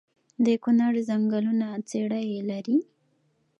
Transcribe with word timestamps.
د 0.45 0.47
کونړ 0.63 0.93
ځنګلونه 1.09 1.67
څیړۍ 1.89 2.27
لري؟ 2.49 2.77